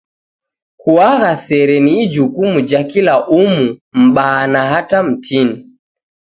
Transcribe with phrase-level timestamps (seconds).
[0.81, 3.67] Kuagha sere ni ijukumu ja kila umu;
[4.05, 5.57] m'baa na hata mtini.